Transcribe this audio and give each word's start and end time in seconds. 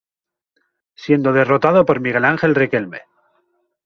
Siendo 0.95 1.31
derrotado 1.31 1.85
por 1.85 1.99
Migue 1.99 2.25
Ángel 2.25 2.55
Riquelme. 2.55 3.01